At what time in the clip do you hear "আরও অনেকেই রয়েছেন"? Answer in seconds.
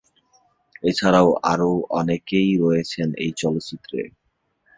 1.43-3.07